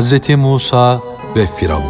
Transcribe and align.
Hazreti 0.00 0.36
Musa 0.36 1.00
ve 1.36 1.46
Firavun 1.46 1.84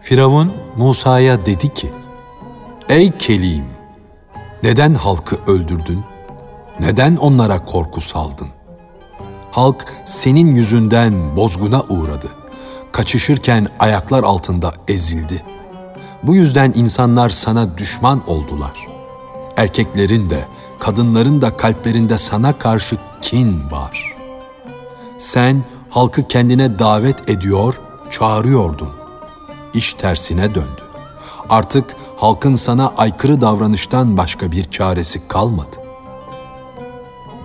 Firavun 0.00 0.52
Musa'ya 0.76 1.46
dedi 1.46 1.74
ki, 1.74 1.92
Ey 2.88 3.10
Kelim, 3.18 3.64
neden 4.62 4.94
halkı 4.94 5.36
öldürdün? 5.46 6.04
Neden 6.80 7.16
onlara 7.16 7.64
korku 7.64 8.00
saldın? 8.00 8.48
Halk 9.50 9.86
senin 10.04 10.56
yüzünden 10.56 11.36
bozguna 11.36 11.82
uğradı. 11.82 12.28
Kaçışırken 12.92 13.66
ayaklar 13.78 14.24
altında 14.24 14.72
ezildi. 14.88 15.44
Bu 16.22 16.34
yüzden 16.34 16.72
insanlar 16.74 17.30
sana 17.30 17.78
düşman 17.78 18.22
oldular. 18.26 18.86
Erkeklerin 19.56 20.30
de, 20.30 20.44
kadınların 20.78 21.42
da 21.42 21.56
kalplerinde 21.56 22.18
sana 22.18 22.58
karşı 22.58 22.96
kin 23.20 23.70
var. 23.70 24.16
Sen 25.18 25.64
halkı 25.90 26.28
kendine 26.28 26.78
davet 26.78 27.30
ediyor, 27.30 27.80
çağırıyordun. 28.10 28.90
İş 29.74 29.94
tersine 29.94 30.54
döndü. 30.54 30.82
Artık 31.48 31.96
halkın 32.16 32.54
sana 32.54 32.92
aykırı 32.96 33.40
davranıştan 33.40 34.16
başka 34.16 34.52
bir 34.52 34.64
çaresi 34.64 35.28
kalmadı. 35.28 35.76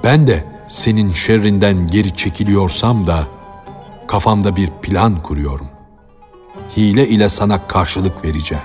Ben 0.03 0.27
de 0.27 0.55
senin 0.67 1.11
şerrinden 1.11 1.87
geri 1.87 2.15
çekiliyorsam 2.15 3.07
da 3.07 3.23
kafamda 4.07 4.55
bir 4.55 4.69
plan 4.81 5.23
kuruyorum. 5.23 5.74
Hile 6.77 7.07
ile 7.07 7.29
sana 7.29 7.67
karşılık 7.67 8.25
vereceğim. 8.25 8.63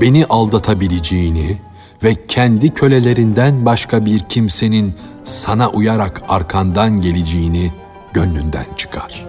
Beni 0.00 0.26
aldatabileceğini 0.26 1.58
ve 2.04 2.26
kendi 2.26 2.74
kölelerinden 2.74 3.66
başka 3.66 4.04
bir 4.04 4.20
kimsenin 4.20 4.94
sana 5.24 5.70
uyarak 5.70 6.22
arkandan 6.28 7.00
geleceğini 7.00 7.72
gönlünden 8.12 8.66
çıkar. 8.76 9.26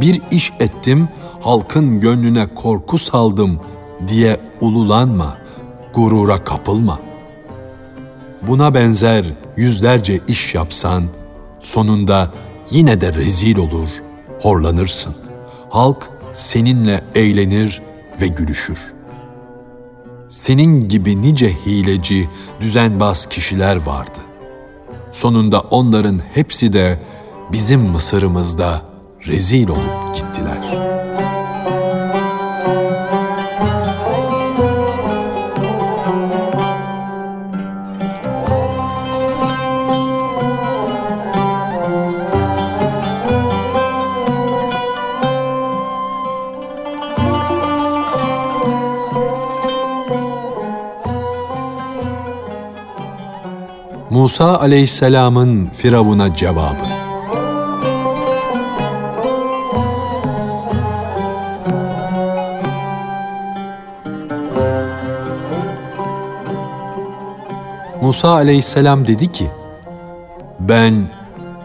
Bir 0.00 0.22
iş 0.30 0.52
ettim, 0.60 1.08
halkın 1.40 2.00
gönlüne 2.00 2.54
korku 2.54 2.98
saldım 2.98 3.60
diye 4.08 4.36
ululanma, 4.60 5.38
gurura 5.94 6.44
kapılma. 6.44 6.98
Buna 8.42 8.74
benzer 8.74 9.24
yüzlerce 9.56 10.20
iş 10.28 10.54
yapsan, 10.54 11.04
sonunda 11.60 12.32
yine 12.70 13.00
de 13.00 13.14
rezil 13.14 13.58
olur, 13.58 13.88
horlanırsın. 14.42 15.14
Halk 15.70 16.10
seninle 16.38 17.00
eğlenir 17.14 17.82
ve 18.20 18.26
gülüşür. 18.26 18.78
Senin 20.28 20.88
gibi 20.88 21.22
nice 21.22 21.52
hileci, 21.66 22.28
düzenbaz 22.60 23.26
kişiler 23.26 23.76
vardı. 23.76 24.18
Sonunda 25.12 25.60
onların 25.60 26.20
hepsi 26.34 26.72
de 26.72 27.02
bizim 27.52 27.80
Mısır'ımızda 27.80 28.82
rezil 29.26 29.68
olup 29.68 30.14
gittiler.'' 30.14 30.97
Musa 54.18 54.60
aleyhisselamın 54.60 55.66
Firavun'a 55.66 56.34
cevabı. 56.36 56.74
Musa 68.02 68.28
aleyhisselam 68.28 69.06
dedi 69.06 69.32
ki, 69.32 69.50
ben 70.60 71.10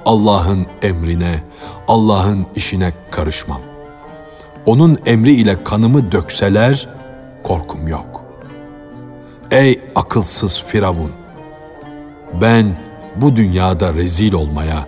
Allah'ın 0.06 0.66
emrine, 0.82 1.44
Allah'ın 1.88 2.46
işine 2.56 2.94
karışmam. 3.12 3.62
Onun 4.66 4.98
emri 5.06 5.34
ile 5.34 5.64
kanımı 5.64 6.12
dökseler 6.12 6.90
korkum 7.44 7.88
yok. 7.88 8.24
Ey 9.52 9.82
akılsız 9.96 10.64
Firavun! 10.64 11.23
Ben 12.42 12.78
bu 13.16 13.36
dünyada 13.36 13.94
rezil 13.94 14.34
olmaya, 14.34 14.88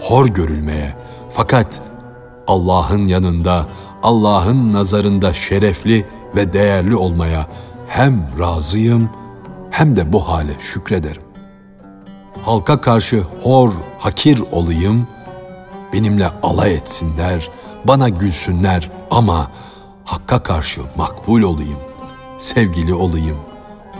hor 0.00 0.26
görülmeye 0.26 0.94
fakat 1.30 1.82
Allah'ın 2.46 3.06
yanında, 3.06 3.66
Allah'ın 4.02 4.72
nazarında 4.72 5.32
şerefli 5.32 6.06
ve 6.36 6.52
değerli 6.52 6.96
olmaya 6.96 7.46
hem 7.88 8.30
razıyım 8.38 9.10
hem 9.70 9.96
de 9.96 10.12
bu 10.12 10.28
hale 10.28 10.52
şükrederim. 10.58 11.22
Halka 12.42 12.80
karşı 12.80 13.22
hor, 13.42 13.72
hakir 13.98 14.42
olayım, 14.52 15.06
benimle 15.92 16.28
alay 16.42 16.74
etsinler, 16.74 17.50
bana 17.84 18.08
gülsünler 18.08 18.90
ama 19.10 19.50
Hakka 20.10 20.42
karşı 20.42 20.80
makbul 20.96 21.42
olayım, 21.42 21.78
sevgili 22.38 22.94
olayım. 22.94 23.36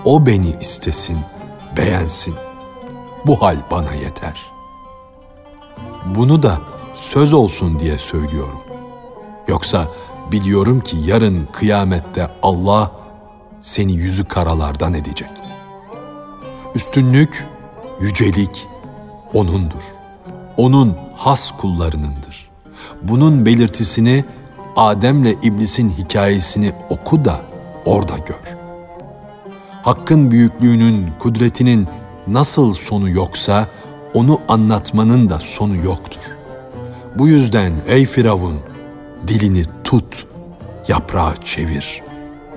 O 0.05 0.27
beni 0.27 0.49
istesin, 0.61 1.19
beğensin.'' 1.77 2.50
Bu 3.27 3.43
hal 3.43 3.57
bana 3.71 3.95
yeter. 3.95 4.51
Bunu 6.07 6.43
da 6.43 6.59
söz 6.95 7.33
olsun 7.33 7.79
diye 7.79 7.99
söylüyorum. 7.99 8.61
Yoksa 9.49 9.89
biliyorum 10.33 10.81
ki 10.81 10.97
yarın 11.05 11.49
kıyamette 11.53 12.29
Allah 12.43 12.93
seni 13.61 13.93
yüzü 13.93 14.25
karalardan 14.25 14.95
edecek. 14.95 15.31
Üstünlük, 16.75 17.47
yücelik 18.01 18.67
O'nundur. 19.35 19.83
O'nun 20.57 20.97
has 21.17 21.51
kullarınındır. 21.51 22.51
Bunun 23.03 23.47
belirtisini 23.47 24.25
Adem'le 24.77 25.37
iblisin 25.43 25.91
hikayesini 25.91 26.73
oku 26.91 27.25
da 27.25 27.41
orada 27.85 28.19
gör. 28.19 28.57
Hakkın 29.83 30.31
büyüklüğünün, 30.31 31.11
kudretinin 31.19 31.89
nasıl 32.27 32.73
sonu 32.73 33.11
yoksa 33.11 33.67
onu 34.15 34.39
anlatmanın 34.49 35.31
da 35.31 35.39
sonu 35.39 35.77
yoktur. 35.77 36.21
Bu 37.19 37.29
yüzden 37.29 37.73
ey 37.87 38.07
Firavun 38.07 38.61
dilini 39.27 39.65
tut, 39.85 40.27
yaprağı 40.89 41.37
çevir. 41.37 42.03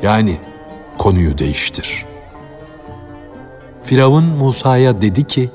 Yani 0.02 0.38
konuyu 0.98 1.38
değiştir. 1.38 2.06
Firavun 3.84 4.24
Musa'ya 4.24 5.02
dedi 5.02 5.24
ki, 5.28 5.52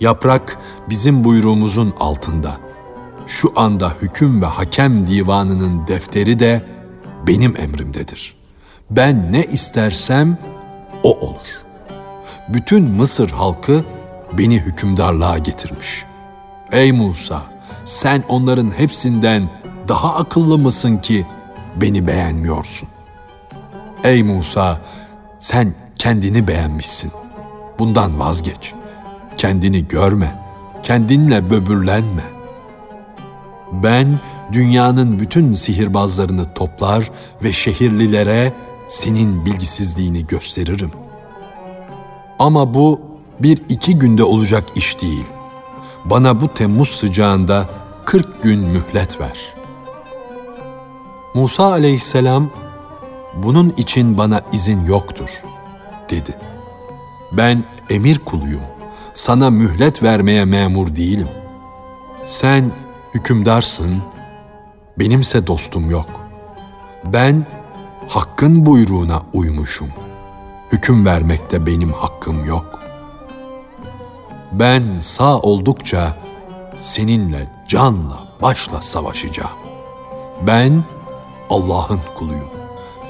Yaprak 0.00 0.58
bizim 0.88 1.24
buyruğumuzun 1.24 1.94
altında. 2.00 2.56
Şu 3.26 3.52
anda 3.56 3.92
hüküm 4.02 4.42
ve 4.42 4.46
hakem 4.46 5.06
divanının 5.06 5.86
defteri 5.86 6.38
de 6.38 6.62
benim 7.26 7.56
emrimdedir. 7.56 8.36
Ben 8.90 9.32
ne 9.32 9.42
istersem 9.42 10.38
o 11.02 11.20
olur.'' 11.20 11.65
Bütün 12.48 12.84
Mısır 12.84 13.30
halkı 13.30 13.84
beni 14.32 14.60
hükümdarlığa 14.60 15.38
getirmiş. 15.38 16.04
Ey 16.72 16.92
Musa, 16.92 17.42
sen 17.84 18.24
onların 18.28 18.70
hepsinden 18.78 19.50
daha 19.88 20.14
akıllı 20.14 20.58
mısın 20.58 20.96
ki 20.96 21.26
beni 21.76 22.06
beğenmiyorsun? 22.06 22.88
Ey 24.04 24.22
Musa, 24.22 24.80
sen 25.38 25.74
kendini 25.98 26.48
beğenmişsin. 26.48 27.12
Bundan 27.78 28.18
vazgeç. 28.18 28.74
Kendini 29.36 29.88
görme, 29.88 30.34
kendinle 30.82 31.50
böbürlenme. 31.50 32.22
Ben 33.72 34.20
dünyanın 34.52 35.20
bütün 35.20 35.54
sihirbazlarını 35.54 36.54
toplar 36.54 37.10
ve 37.42 37.52
şehirlilere 37.52 38.52
senin 38.86 39.46
bilgisizliğini 39.46 40.26
gösteririm.'' 40.26 41.05
Ama 42.38 42.74
bu 42.74 43.00
bir 43.40 43.62
iki 43.68 43.98
günde 43.98 44.24
olacak 44.24 44.64
iş 44.74 45.02
değil. 45.02 45.24
Bana 46.04 46.40
bu 46.40 46.48
Temmuz 46.48 46.88
sıcağında 46.88 47.66
40 48.04 48.42
gün 48.42 48.60
mühlet 48.60 49.20
ver. 49.20 49.38
Musa 51.34 51.70
aleyhisselam, 51.70 52.50
bunun 53.34 53.70
için 53.70 54.18
bana 54.18 54.40
izin 54.52 54.84
yoktur, 54.84 55.30
dedi. 56.10 56.38
Ben 57.32 57.64
emir 57.90 58.18
kuluyum, 58.18 58.62
sana 59.14 59.50
mühlet 59.50 60.02
vermeye 60.02 60.44
memur 60.44 60.96
değilim. 60.96 61.28
Sen 62.26 62.72
hükümdarsın, 63.14 64.02
benimse 64.98 65.46
dostum 65.46 65.90
yok. 65.90 66.08
Ben 67.04 67.46
Hakkın 68.08 68.66
buyruğuna 68.66 69.22
uymuşum. 69.32 69.88
Hüküm 70.76 71.06
vermekte 71.06 71.66
benim 71.66 71.92
hakkım 71.92 72.44
yok. 72.44 72.80
Ben 74.52 74.98
sağ 74.98 75.38
oldukça 75.38 76.16
seninle 76.78 77.52
canla 77.68 78.18
başla 78.42 78.82
savaşacağım. 78.82 79.56
Ben 80.46 80.84
Allah'ın 81.50 82.00
kuluyum. 82.14 82.50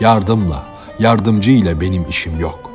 Yardımla, 0.00 0.62
yardımcı 0.98 1.50
ile 1.50 1.80
benim 1.80 2.04
işim 2.08 2.40
yok. 2.40 2.70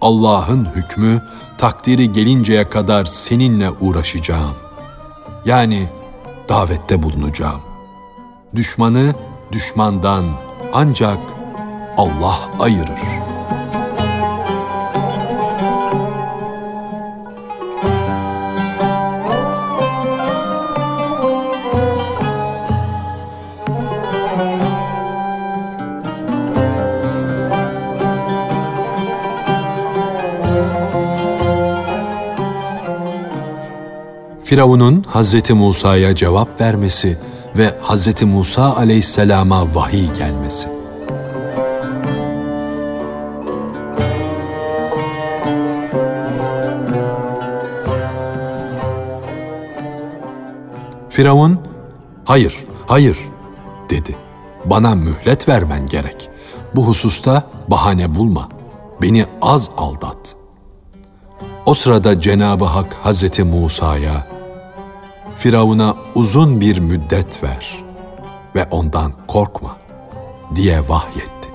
Allah'ın 0.00 0.68
hükmü 0.74 1.22
takdiri 1.58 2.12
gelinceye 2.12 2.68
kadar 2.68 3.04
seninle 3.04 3.70
uğraşacağım. 3.70 4.54
Yani 5.44 5.88
davette 6.48 7.02
bulunacağım. 7.02 7.60
Düşmanı 8.54 9.14
düşmandan 9.52 10.24
ancak 10.72 11.18
Allah 11.96 12.38
ayırır.'' 12.60 13.31
Firavun'un 34.52 35.04
Hazreti 35.08 35.54
Musa'ya 35.54 36.14
cevap 36.14 36.60
vermesi 36.60 37.18
ve 37.56 37.78
Hazreti 37.80 38.26
Musa 38.26 38.76
aleyhisselama 38.76 39.74
vahiy 39.74 40.14
gelmesi. 40.18 40.68
Firavun, 51.08 51.58
hayır, 52.24 52.56
hayır 52.86 53.18
dedi. 53.90 54.16
Bana 54.64 54.94
mühlet 54.94 55.48
vermen 55.48 55.86
gerek. 55.86 56.30
Bu 56.74 56.86
hususta 56.86 57.42
bahane 57.68 58.14
bulma. 58.14 58.48
Beni 59.02 59.24
az 59.42 59.70
aldat. 59.76 60.36
O 61.66 61.74
sırada 61.74 62.20
Cenab-ı 62.20 62.64
Hak 62.64 62.94
Hazreti 63.02 63.44
Musa'ya 63.44 64.31
Firavun'a 65.42 65.94
uzun 66.14 66.60
bir 66.60 66.78
müddet 66.78 67.42
ver 67.42 67.84
ve 68.54 68.64
ondan 68.70 69.12
korkma 69.28 69.76
diye 70.54 70.88
vahyetti. 70.88 71.48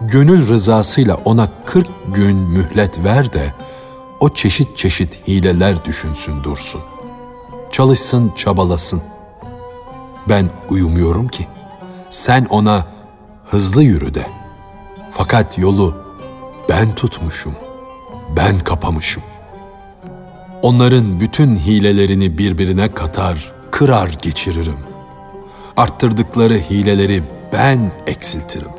Gönül 0.00 0.48
rızasıyla 0.48 1.16
ona 1.24 1.48
kırk 1.66 1.90
gün 2.14 2.36
mühlet 2.36 3.04
ver 3.04 3.32
de 3.32 3.54
o 4.20 4.28
çeşit 4.28 4.76
çeşit 4.76 5.28
hileler 5.28 5.84
düşünsün 5.84 6.44
dursun. 6.44 6.80
Çalışsın 7.70 8.32
çabalasın. 8.36 9.02
Ben 10.28 10.50
uyumuyorum 10.68 11.28
ki. 11.28 11.48
Sen 12.10 12.46
ona 12.50 12.86
hızlı 13.50 13.82
yürü 13.82 14.14
de. 14.14 14.26
Fakat 15.10 15.58
yolu 15.58 15.94
ben 16.68 16.94
tutmuşum, 16.94 17.54
ben 18.36 18.58
kapamışım. 18.58 19.22
Onların 20.64 21.20
bütün 21.20 21.56
hilelerini 21.56 22.38
birbirine 22.38 22.94
katar, 22.94 23.52
kırar 23.70 24.16
geçiririm. 24.22 24.78
Arttırdıkları 25.76 26.54
hileleri 26.54 27.22
ben 27.52 27.92
eksiltirim. 28.06 28.70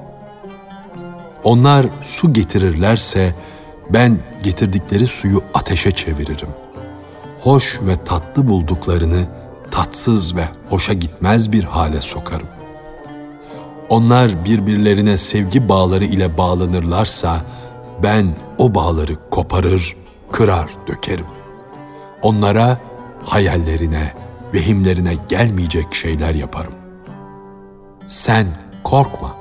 Onlar 1.43 1.85
su 2.01 2.33
getirirlerse 2.33 3.35
ben 3.89 4.17
getirdikleri 4.43 5.07
suyu 5.07 5.41
ateşe 5.53 5.91
çeviririm. 5.91 6.49
Hoş 7.39 7.79
ve 7.81 8.03
tatlı 8.05 8.47
bulduklarını 8.47 9.27
tatsız 9.71 10.35
ve 10.35 10.45
hoşa 10.69 10.93
gitmez 10.93 11.51
bir 11.51 11.63
hale 11.63 12.01
sokarım. 12.01 12.47
Onlar 13.89 14.45
birbirlerine 14.45 15.17
sevgi 15.17 15.69
bağları 15.69 16.05
ile 16.05 16.37
bağlanırlarsa 16.37 17.41
ben 18.03 18.35
o 18.57 18.75
bağları 18.75 19.29
koparır, 19.31 19.95
kırar, 20.31 20.69
dökerim. 20.87 21.34
Onlara 22.25 22.77
hayallerine, 23.23 24.13
vehimlerine 24.53 25.15
gelmeyecek 25.29 25.93
şeyler 25.95 26.35
yaparım. 26.35 26.73
Sen 28.07 28.47
korkma. 28.83 29.35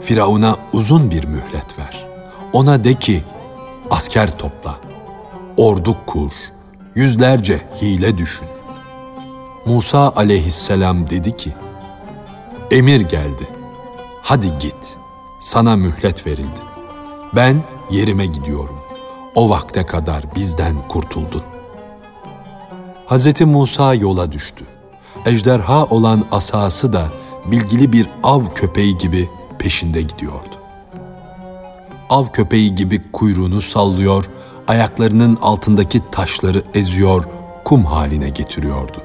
Firavun'a 0.00 0.56
uzun 0.72 1.10
bir 1.10 1.24
mühlet 1.24 1.78
ver. 1.78 2.06
Ona 2.52 2.84
de 2.84 2.94
ki, 2.94 3.22
asker 3.90 4.38
topla, 4.38 4.78
ordu 5.56 5.96
kur, 6.06 6.32
yüzlerce 6.94 7.66
hile 7.82 8.18
düşün. 8.18 8.48
Musa 9.66 10.12
aleyhisselam 10.16 11.10
dedi 11.10 11.36
ki, 11.36 11.52
emir 12.70 13.00
geldi, 13.00 13.46
hadi 14.22 14.58
git, 14.58 14.96
sana 15.40 15.76
mühlet 15.76 16.26
verildi. 16.26 16.60
Ben 17.34 17.62
yerime 17.90 18.26
gidiyorum. 18.26 18.78
O 19.34 19.50
vakte 19.50 19.86
kadar 19.86 20.34
bizden 20.34 20.88
kurtuldun. 20.88 21.55
Hz. 23.08 23.40
Musa 23.40 23.94
yola 23.94 24.32
düştü. 24.32 24.64
Ejderha 25.26 25.84
olan 25.84 26.24
asası 26.30 26.92
da 26.92 27.06
bilgili 27.46 27.92
bir 27.92 28.06
av 28.22 28.42
köpeği 28.54 28.98
gibi 28.98 29.28
peşinde 29.58 30.02
gidiyordu. 30.02 30.54
Av 32.10 32.26
köpeği 32.26 32.74
gibi 32.74 33.02
kuyruğunu 33.12 33.60
sallıyor, 33.60 34.30
ayaklarının 34.68 35.38
altındaki 35.42 36.00
taşları 36.12 36.62
eziyor, 36.74 37.24
kum 37.64 37.84
haline 37.84 38.28
getiriyordu. 38.28 39.02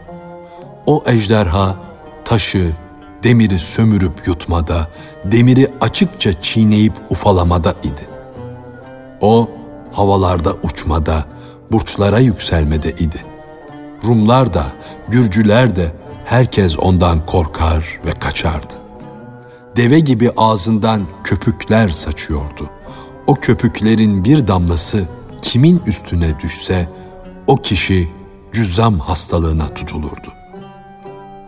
O 0.86 1.04
ejderha 1.06 1.76
taşı, 2.26 2.72
demiri 3.24 3.60
sömürüp 3.60 4.28
yutmada, 4.28 4.88
demiri 5.26 5.68
açıkça 5.82 6.42
çiğneyip 6.42 6.94
ufalamada 7.10 7.72
idi. 7.84 8.10
O 9.22 9.50
havalarda 9.92 10.54
uçmada, 10.64 11.26
burçlara 11.72 12.20
yükselmede 12.20 12.92
idi. 12.92 13.31
Rumlar 14.06 14.54
da, 14.54 14.66
Gürcüler 15.08 15.76
de 15.76 15.92
herkes 16.26 16.80
ondan 16.80 17.26
korkar 17.26 18.00
ve 18.06 18.12
kaçardı. 18.12 18.74
Deve 19.76 20.00
gibi 20.00 20.32
ağzından 20.38 21.02
köpükler 21.24 21.90
saçıyordu. 21.90 22.70
O 23.28 23.36
köpüklerin 23.36 24.24
bir 24.24 24.48
damlası 24.48 25.08
kimin 25.42 25.82
üstüne 25.86 26.40
düşse 26.40 26.90
o 27.48 27.56
kişi 27.56 28.10
cüzzam 28.54 29.00
hastalığına 29.00 29.68
tutulurdu. 29.68 30.34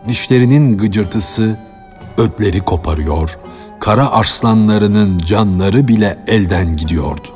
Dişlerinin 0.08 0.78
gıcırtısı 0.78 1.58
ödleri 2.16 2.60
koparıyor, 2.60 3.38
kara 3.80 4.10
arslanlarının 4.10 5.18
canları 5.18 5.88
bile 5.88 6.24
elden 6.26 6.76
gidiyordu. 6.76 7.28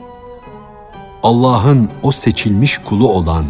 Allah'ın 1.22 1.88
o 2.02 2.12
seçilmiş 2.12 2.78
kulu 2.78 3.08
olan 3.12 3.44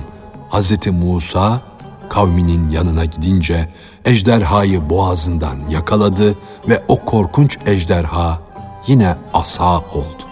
Hz. 0.50 0.87
Musa 0.87 1.61
kavminin 2.09 2.71
yanına 2.71 3.05
gidince 3.05 3.69
ejderhayı 4.05 4.90
boğazından 4.90 5.59
yakaladı 5.71 6.38
ve 6.69 6.85
o 6.88 7.05
korkunç 7.05 7.59
ejderha 7.67 8.40
yine 8.87 9.17
asa 9.35 9.78
oldu. 9.78 10.23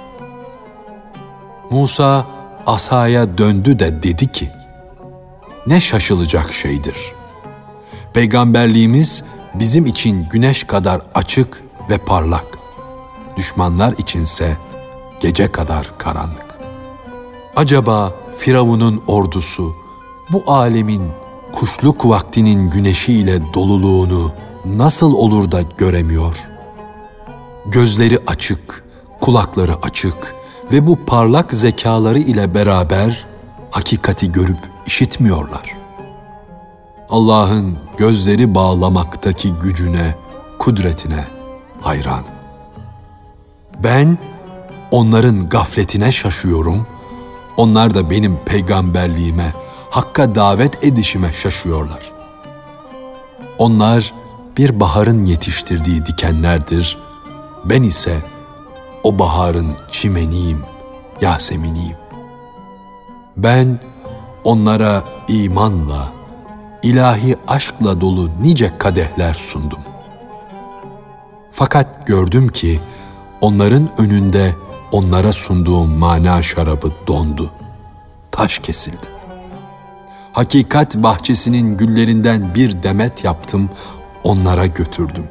Musa 1.70 2.26
asaya 2.66 3.38
döndü 3.38 3.78
de 3.78 4.02
dedi 4.02 4.32
ki, 4.32 4.50
ne 5.66 5.80
şaşılacak 5.80 6.52
şeydir. 6.52 6.96
Peygamberliğimiz 8.12 9.22
bizim 9.54 9.86
için 9.86 10.26
güneş 10.30 10.64
kadar 10.64 11.00
açık 11.14 11.62
ve 11.90 11.98
parlak, 11.98 12.58
düşmanlar 13.36 13.92
içinse 13.98 14.56
gece 15.20 15.52
kadar 15.52 15.98
karanlık. 15.98 16.58
Acaba 17.56 18.12
Firavun'un 18.38 19.02
ordusu 19.06 19.85
bu 20.32 20.42
alemin 20.46 21.02
kuşluk 21.52 22.08
vaktinin 22.08 22.70
güneşiyle 22.70 23.54
doluluğunu 23.54 24.32
nasıl 24.64 25.14
olur 25.14 25.50
da 25.50 25.62
göremiyor? 25.62 26.36
Gözleri 27.66 28.18
açık, 28.26 28.84
kulakları 29.20 29.76
açık 29.82 30.34
ve 30.72 30.86
bu 30.86 31.04
parlak 31.06 31.52
zekaları 31.52 32.18
ile 32.18 32.54
beraber 32.54 33.26
hakikati 33.70 34.32
görüp 34.32 34.58
işitmiyorlar. 34.86 35.76
Allah'ın 37.08 37.78
gözleri 37.96 38.54
bağlamaktaki 38.54 39.52
gücüne, 39.52 40.14
kudretine 40.58 41.24
hayran. 41.80 42.24
Ben 43.84 44.18
onların 44.90 45.48
gafletine 45.48 46.12
şaşıyorum, 46.12 46.86
onlar 47.56 47.94
da 47.94 48.10
benim 48.10 48.38
peygamberliğime, 48.44 49.52
Hakka 49.90 50.34
davet 50.34 50.84
edişime 50.84 51.32
şaşıyorlar. 51.32 52.12
Onlar 53.58 54.14
bir 54.56 54.80
baharın 54.80 55.24
yetiştirdiği 55.24 56.06
dikenlerdir 56.06 56.98
Ben 57.64 57.82
ise 57.82 58.16
o 59.02 59.18
baharın 59.18 59.76
çimeniyim, 59.90 60.62
Yaseminiyim. 61.20 61.96
Ben 63.36 63.80
onlara 64.44 65.04
imanla, 65.28 66.12
ilahi 66.82 67.36
aşkla 67.48 68.00
dolu 68.00 68.30
nice 68.42 68.78
kadehler 68.78 69.34
sundum. 69.34 69.80
Fakat 71.50 72.06
gördüm 72.06 72.48
ki 72.48 72.80
onların 73.40 73.88
önünde 73.98 74.54
onlara 74.92 75.32
sunduğum 75.32 75.90
mana 75.90 76.42
şarabı 76.42 76.92
dondu. 77.06 77.50
Taş 78.30 78.58
kesildi. 78.58 79.15
Hakikat 80.36 80.96
bahçesinin 80.96 81.76
güllerinden 81.76 82.54
bir 82.54 82.82
demet 82.82 83.24
yaptım, 83.24 83.70
onlara 84.24 84.66
götürdüm. 84.66 85.24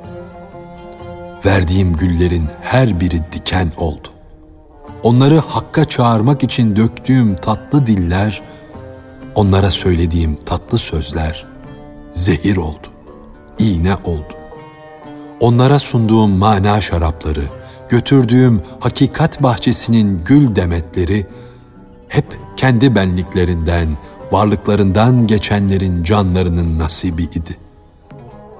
Verdiğim 1.45 1.93
güllerin 1.93 2.47
her 2.61 2.99
biri 2.99 3.19
diken 3.31 3.71
oldu. 3.77 4.07
Onları 5.03 5.37
hakka 5.37 5.85
çağırmak 5.85 6.43
için 6.43 6.75
döktüğüm 6.75 7.35
tatlı 7.35 7.87
diller, 7.87 8.41
onlara 9.35 9.71
söylediğim 9.71 10.37
tatlı 10.45 10.77
sözler 10.77 11.45
zehir 12.13 12.57
oldu, 12.57 12.87
iğne 13.59 13.95
oldu. 13.95 14.33
Onlara 15.39 15.79
sunduğum 15.79 16.31
mana 16.31 16.81
şarapları, 16.81 17.43
götürdüğüm 17.89 18.61
hakikat 18.79 19.43
bahçesinin 19.43 20.21
gül 20.25 20.55
demetleri 20.55 21.27
hep 22.07 22.25
kendi 22.55 22.95
benliklerinden, 22.95 23.97
varlıklarından 24.31 25.27
geçenlerin 25.27 26.03
canlarının 26.03 26.79
nasibi 26.79 27.23
idi. 27.23 27.57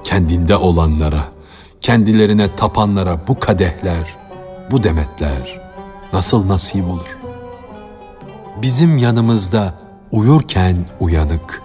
Kendinde 0.04 0.56
olanlara, 0.56 1.24
kendilerine 1.82 2.56
tapanlara 2.56 3.28
bu 3.28 3.40
kadehler, 3.40 4.18
bu 4.72 4.84
demetler 4.84 5.62
nasıl 6.14 6.48
nasip 6.48 6.88
olur? 6.88 7.18
Bizim 8.62 8.98
yanımızda 8.98 9.74
uyurken 10.12 10.86
uyanık, 11.00 11.62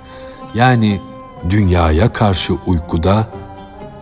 yani 0.54 1.00
dünyaya 1.50 2.12
karşı 2.12 2.54
uykuda, 2.66 3.26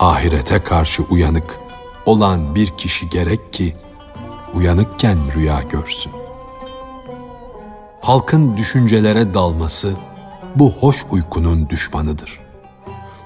ahirete 0.01 0.63
karşı 0.63 1.03
uyanık 1.03 1.61
olan 2.07 2.55
bir 2.55 2.67
kişi 2.67 3.09
gerek 3.09 3.53
ki 3.53 3.77
uyanıkken 4.55 5.19
rüya 5.35 5.63
görsün. 5.63 6.18
Halkın 8.01 8.57
düşüncelere 8.57 9.35
dalması 9.35 9.93
bu 10.57 10.73
hoş 10.73 11.07
uykunun 11.11 11.69
düşmanıdır. 11.69 12.41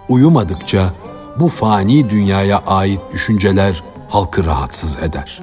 Uyumadıkça 0.08 0.92
bu 1.40 1.48
fani 1.48 2.10
dünyaya 2.10 2.58
ait 2.58 3.00
düşünceler 3.12 3.82
halkı 4.08 4.44
rahatsız 4.44 4.96
eder. 4.96 5.42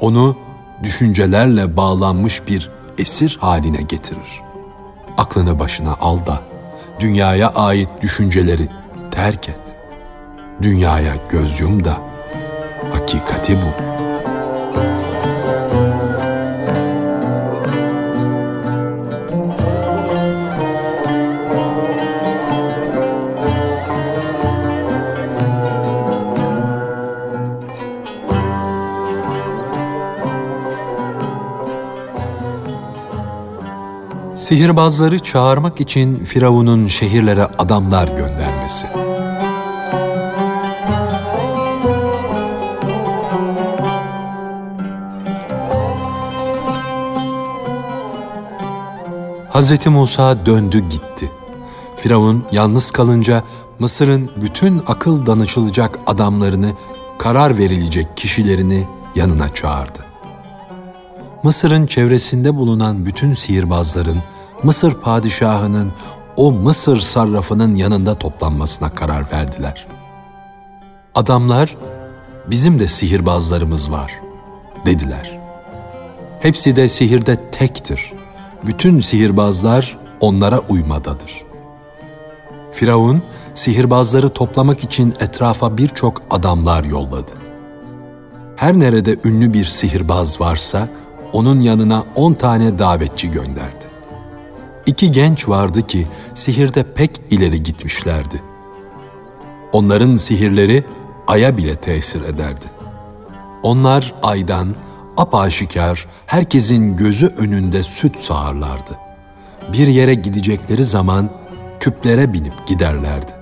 Onu 0.00 0.36
düşüncelerle 0.82 1.76
bağlanmış 1.76 2.46
bir 2.46 2.70
esir 2.98 3.38
haline 3.40 3.82
getirir. 3.82 4.42
Aklını 5.18 5.58
başına 5.58 5.94
al 6.00 6.26
da 6.26 6.40
dünyaya 7.00 7.48
ait 7.48 7.88
düşünceleri 8.00 8.68
terk 9.10 9.48
et. 9.48 9.60
Dünyaya 10.62 11.14
göz 11.30 11.60
yum 11.60 11.84
da 11.84 11.98
hakikati 12.92 13.56
bu.'' 13.56 14.07
Sihirbazları 34.48 35.18
çağırmak 35.18 35.80
için 35.80 36.24
Firavun'un 36.24 36.86
şehirlere 36.86 37.44
adamlar 37.44 38.08
göndermesi. 38.08 38.86
Hz. 49.50 49.86
Musa 49.86 50.46
döndü 50.46 50.78
gitti. 50.78 51.30
Firavun 51.96 52.44
yalnız 52.52 52.90
kalınca 52.90 53.42
Mısır'ın 53.78 54.30
bütün 54.42 54.82
akıl 54.86 55.26
danışılacak 55.26 55.98
adamlarını, 56.06 56.70
karar 57.18 57.58
verilecek 57.58 58.16
kişilerini 58.16 58.86
yanına 59.14 59.48
çağırdı. 59.54 60.07
Mısır'ın 61.42 61.86
çevresinde 61.86 62.56
bulunan 62.56 63.06
bütün 63.06 63.32
sihirbazların 63.32 64.22
Mısır 64.62 64.94
padişahının 64.94 65.92
o 66.36 66.52
Mısır 66.52 67.00
sarrafının 67.00 67.74
yanında 67.74 68.14
toplanmasına 68.14 68.90
karar 68.94 69.32
verdiler. 69.32 69.86
Adamlar, 71.14 71.76
bizim 72.46 72.78
de 72.78 72.88
sihirbazlarımız 72.88 73.90
var, 73.90 74.12
dediler. 74.86 75.38
Hepsi 76.40 76.76
de 76.76 76.88
sihirde 76.88 77.50
tektir. 77.50 78.12
Bütün 78.66 79.00
sihirbazlar 79.00 79.98
onlara 80.20 80.58
uymadadır. 80.58 81.42
Firavun, 82.72 83.22
sihirbazları 83.54 84.28
toplamak 84.28 84.84
için 84.84 85.14
etrafa 85.20 85.78
birçok 85.78 86.22
adamlar 86.30 86.84
yolladı. 86.84 87.32
Her 88.56 88.78
nerede 88.78 89.16
ünlü 89.24 89.52
bir 89.52 89.64
sihirbaz 89.64 90.40
varsa, 90.40 90.88
onun 91.32 91.60
yanına 91.60 92.04
on 92.14 92.34
tane 92.34 92.78
davetçi 92.78 93.30
gönderdi. 93.30 93.84
İki 94.86 95.12
genç 95.12 95.48
vardı 95.48 95.86
ki 95.86 96.06
sihirde 96.34 96.92
pek 96.94 97.20
ileri 97.30 97.62
gitmişlerdi. 97.62 98.42
Onların 99.72 100.14
sihirleri 100.14 100.84
aya 101.26 101.56
bile 101.56 101.74
tesir 101.74 102.22
ederdi. 102.22 102.64
Onlar 103.62 104.14
aydan 104.22 104.74
apaşikar 105.16 106.06
herkesin 106.26 106.96
gözü 106.96 107.26
önünde 107.26 107.82
süt 107.82 108.18
sağarlardı. 108.18 108.98
Bir 109.72 109.88
yere 109.88 110.14
gidecekleri 110.14 110.84
zaman 110.84 111.30
küplere 111.80 112.32
binip 112.32 112.66
giderlerdi. 112.66 113.32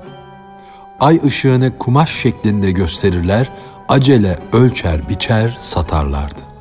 Ay 1.00 1.20
ışığını 1.24 1.78
kumaş 1.78 2.10
şeklinde 2.10 2.70
gösterirler, 2.72 3.52
acele 3.88 4.36
ölçer 4.52 5.08
biçer 5.08 5.56
satarlardı. 5.58 6.55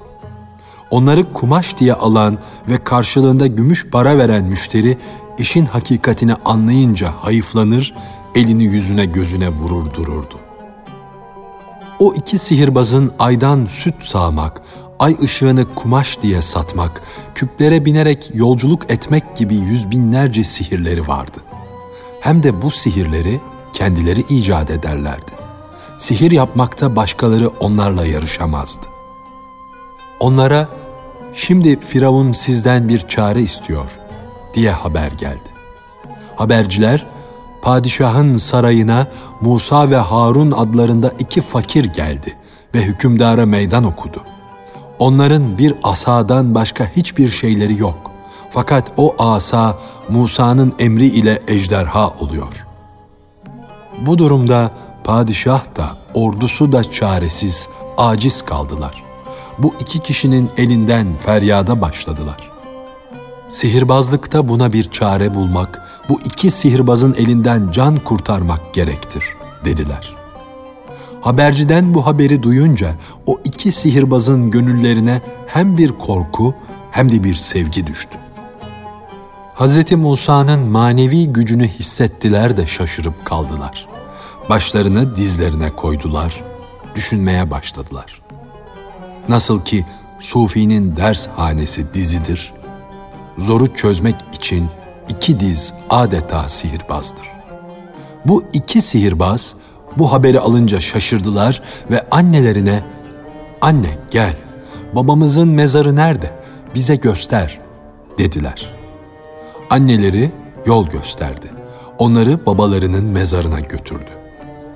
Onları 0.92 1.34
kumaş 1.34 1.77
diye 1.77 1.94
alan 1.94 2.38
ve 2.70 2.84
karşılığında 2.84 3.48
gümüş 3.48 3.89
para 3.89 4.18
veren 4.18 4.46
müşteri 4.46 4.98
işin 5.38 5.65
hakikatini 5.65 6.34
anlayınca 6.46 7.13
hayıflanır, 7.22 7.94
elini 8.36 8.63
yüzüne 8.63 9.06
gözüne 9.06 9.50
vurur 9.50 9.94
dururdu. 9.94 10.39
O 12.00 12.13
iki 12.13 12.38
sihirbazın 12.38 13.12
aydan 13.20 13.65
süt 13.65 14.04
sağmak, 14.04 14.62
ay 15.00 15.15
ışığını 15.24 15.75
kumaş 15.75 16.22
diye 16.22 16.42
satmak, 16.42 17.01
küplere 17.36 17.86
binerek 17.86 18.32
yolculuk 18.34 18.92
etmek 18.92 19.36
gibi 19.36 19.56
yüz 19.56 19.92
binlerce 19.92 20.44
sihirleri 20.44 21.08
vardı. 21.08 21.38
Hem 22.22 22.44
de 22.44 22.62
bu 22.62 22.72
sihirleri 22.72 23.39
kendileri 23.74 24.20
icat 24.20 24.72
ederlerdi. 24.72 25.32
Sihir 25.98 26.32
yapmakta 26.32 26.96
başkaları 26.96 27.48
onlarla 27.48 28.06
yarışamazdı. 28.06 28.94
Onlara 30.19 30.69
şimdi 31.34 31.79
Firavun 31.79 32.31
sizden 32.31 32.89
bir 32.89 33.00
çare 33.00 33.41
istiyor 33.41 34.00
diye 34.53 34.72
haber 34.72 35.12
geldi. 35.12 35.50
Haberciler 36.36 37.05
padişahın 37.62 38.38
sarayına 38.38 39.07
Musa 39.41 39.89
ve 39.89 39.95
Harun 39.95 40.51
adlarında 40.51 41.12
iki 41.19 41.41
fakir 41.41 41.86
geldi 41.86 42.38
ve 42.75 42.81
hükümdara 42.81 43.45
meydan 43.45 43.84
okudu. 43.84 44.24
Onların 45.00 45.57
bir 45.57 45.75
asadan 45.84 46.55
başka 46.55 46.86
hiçbir 46.95 47.27
şeyleri 47.27 47.77
yok. 47.77 48.12
Fakat 48.50 48.91
o 48.98 49.15
asa 49.19 49.77
Musa'nın 50.10 50.74
emri 50.79 51.05
ile 51.05 51.41
ejderha 51.48 52.10
oluyor. 52.10 52.65
Bu 54.05 54.17
durumda 54.17 54.72
padişah 55.03 55.75
da 55.75 55.98
ordusu 56.13 56.72
da 56.72 56.91
çaresiz, 56.91 57.69
aciz 57.98 58.41
kaldılar 58.41 59.04
bu 59.57 59.74
iki 59.79 60.00
kişinin 60.00 60.50
elinden 60.57 61.15
feryada 61.25 61.81
başladılar. 61.81 62.51
Sihirbazlıkta 63.50 64.47
buna 64.47 64.74
bir 64.74 64.83
çare 64.83 65.33
bulmak, 65.33 65.81
bu 66.09 66.19
iki 66.25 66.51
sihirbazın 66.51 67.13
elinden 67.13 67.71
can 67.71 67.97
kurtarmak 67.97 68.74
gerektir, 68.74 69.24
dediler. 69.65 70.15
Haberciden 71.21 71.93
bu 71.93 72.05
haberi 72.05 72.43
duyunca 72.43 72.91
o 73.25 73.39
iki 73.43 73.71
sihirbazın 73.71 74.51
gönüllerine 74.51 75.21
hem 75.47 75.77
bir 75.77 75.91
korku 75.91 76.55
hem 76.91 77.12
de 77.12 77.24
bir 77.24 77.35
sevgi 77.35 77.88
düştü. 77.88 78.17
Hz. 79.55 79.91
Musa'nın 79.91 80.59
manevi 80.59 81.33
gücünü 81.33 81.67
hissettiler 81.67 82.57
de 82.57 82.67
şaşırıp 82.67 83.25
kaldılar. 83.25 83.88
Başlarını 84.50 85.15
dizlerine 85.15 85.69
koydular, 85.69 86.43
düşünmeye 86.95 87.51
başladılar.'' 87.51 88.35
Nasıl 89.29 89.62
ki 89.62 89.86
Sufi'nin 90.20 90.96
ders 90.96 91.27
hanesi 91.27 91.94
dizidir, 91.94 92.53
zoru 93.38 93.74
çözmek 93.74 94.15
için 94.34 94.70
iki 95.10 95.39
diz 95.39 95.74
adeta 95.89 96.50
sihirbazdır. 96.50 97.27
Bu 98.25 98.44
iki 98.53 98.82
sihirbaz 98.82 99.55
bu 99.98 100.12
haberi 100.12 100.39
alınca 100.39 100.79
şaşırdılar 100.79 101.62
ve 101.91 102.10
annelerine 102.12 102.84
"Anne 103.62 103.98
gel, 104.12 104.36
babamızın 104.96 105.50
mezarı 105.50 105.96
nerede? 105.96 106.32
Bize 106.75 106.96
göster." 106.96 107.60
dediler. 108.17 108.75
Anneleri 109.70 110.32
yol 110.65 110.88
gösterdi. 110.88 111.51
Onları 111.98 112.46
babalarının 112.46 113.05
mezarına 113.05 113.60
götürdü. 113.60 114.10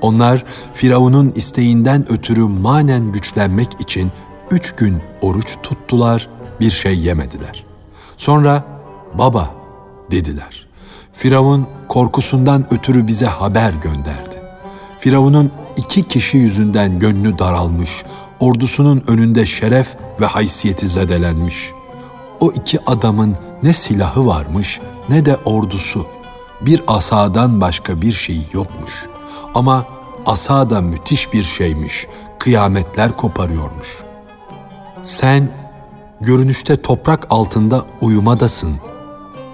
Onlar 0.01 0.43
Firavun'un 0.73 1.29
isteğinden 1.29 2.11
ötürü 2.11 2.41
manen 2.41 3.11
güçlenmek 3.11 3.81
için 3.81 4.11
üç 4.51 4.75
gün 4.75 5.01
oruç 5.21 5.57
tuttular, 5.63 6.29
bir 6.59 6.69
şey 6.69 6.99
yemediler. 6.99 7.63
Sonra 8.17 8.63
baba 9.13 9.49
dediler. 10.11 10.67
Firavun 11.13 11.67
korkusundan 11.87 12.73
ötürü 12.73 13.07
bize 13.07 13.25
haber 13.25 13.73
gönderdi. 13.73 14.41
Firavun'un 14.99 15.51
iki 15.77 16.03
kişi 16.03 16.37
yüzünden 16.37 16.99
gönlü 16.99 17.39
daralmış, 17.39 18.03
ordusunun 18.39 19.03
önünde 19.07 19.45
şeref 19.45 19.95
ve 20.21 20.25
haysiyeti 20.25 20.87
zedelenmiş. 20.87 21.71
O 22.39 22.51
iki 22.51 22.79
adamın 22.85 23.35
ne 23.63 23.73
silahı 23.73 24.25
varmış 24.25 24.79
ne 25.09 25.25
de 25.25 25.35
ordusu. 25.35 26.05
Bir 26.61 26.81
asadan 26.87 27.61
başka 27.61 28.01
bir 28.01 28.11
şeyi 28.11 28.45
yokmuş. 28.53 29.05
Ama 29.55 29.85
asa 30.25 30.69
da 30.69 30.81
müthiş 30.81 31.33
bir 31.33 31.43
şeymiş. 31.43 32.07
Kıyametler 32.39 33.17
koparıyormuş. 33.17 34.08
Sen 35.03 35.49
görünüşte 36.21 36.81
toprak 36.81 37.27
altında 37.29 37.83
uyumadasın. 38.01 38.75